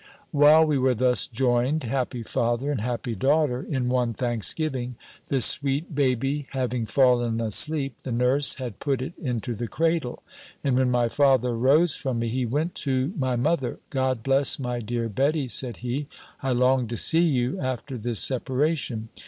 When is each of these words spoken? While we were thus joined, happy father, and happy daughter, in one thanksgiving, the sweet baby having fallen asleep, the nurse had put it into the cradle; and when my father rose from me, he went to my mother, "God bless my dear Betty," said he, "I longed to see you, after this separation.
While 0.31 0.65
we 0.65 0.79
were 0.79 0.95
thus 0.95 1.27
joined, 1.27 1.83
happy 1.83 2.23
father, 2.23 2.71
and 2.71 2.81
happy 2.81 3.13
daughter, 3.13 3.61
in 3.61 3.87
one 3.87 4.15
thanksgiving, 4.15 4.95
the 5.27 5.41
sweet 5.41 5.93
baby 5.93 6.47
having 6.53 6.87
fallen 6.87 7.39
asleep, 7.39 7.97
the 8.01 8.11
nurse 8.11 8.55
had 8.55 8.79
put 8.79 9.03
it 9.03 9.13
into 9.19 9.53
the 9.53 9.67
cradle; 9.67 10.23
and 10.63 10.75
when 10.75 10.89
my 10.89 11.07
father 11.07 11.55
rose 11.55 11.95
from 11.97 12.17
me, 12.17 12.29
he 12.29 12.47
went 12.47 12.73
to 12.81 13.13
my 13.15 13.35
mother, 13.35 13.77
"God 13.91 14.23
bless 14.23 14.57
my 14.57 14.79
dear 14.79 15.07
Betty," 15.07 15.47
said 15.47 15.77
he, 15.85 16.07
"I 16.41 16.51
longed 16.53 16.89
to 16.89 16.97
see 16.97 17.21
you, 17.21 17.59
after 17.59 17.95
this 17.95 18.19
separation. 18.23 19.09